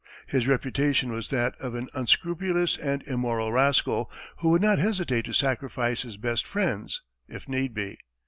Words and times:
His 0.25 0.47
reputation 0.47 1.11
was 1.11 1.29
that 1.29 1.53
of 1.59 1.75
an 1.75 1.87
unscrupulous 1.93 2.75
and 2.75 3.03
immoral 3.03 3.51
rascal, 3.51 4.11
who 4.37 4.49
would 4.49 4.59
not 4.63 4.79
hesitate 4.79 5.25
to 5.25 5.33
sacrifice 5.33 6.01
his 6.01 6.17
best 6.17 6.47
friends, 6.47 7.03
if 7.27 7.47
need 7.47 7.75
be. 7.75 7.99